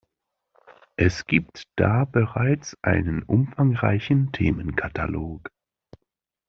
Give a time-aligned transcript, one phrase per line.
[0.95, 5.51] Es gibt da bereits einen umfangreichen Themenkatalog.